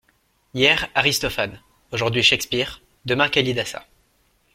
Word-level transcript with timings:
Hier, 0.51 0.89
Aristophane; 0.95 1.61
aujourd'hui, 1.91 2.23
Shakespeare: 2.23 2.81
demain, 3.05 3.29
Kalidasa. 3.29 3.85